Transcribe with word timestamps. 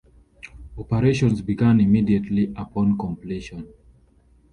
Operations 0.79 1.43
began 1.43 1.79
immediately 1.79 2.51
upon 2.57 2.97
completion. 2.97 3.71